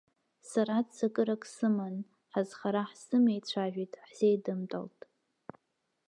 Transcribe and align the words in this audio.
Сара 0.49 0.75
ццакырак 0.87 1.43
сыман, 1.53 1.95
ҳазхара 2.33 2.81
ҳзымеицәажәеит, 2.89 3.93
ҳзеидымтәалт. 4.07 4.99